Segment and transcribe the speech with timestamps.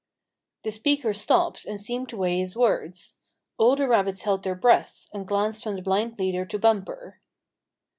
[0.63, 3.17] The speaker stopped and seemed to weigh his words.
[3.59, 7.19] All the rabbits held their breaths, and glanced from the blind leader to Bumper.